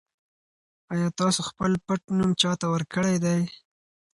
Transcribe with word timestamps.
ایا 0.93 1.07
تاسي 1.19 1.41
خپل 1.49 1.71
پټنوم 1.87 2.31
چا 2.41 2.51
ته 2.59 2.65
ورکړی 2.73 3.15
دی؟ 3.23 3.39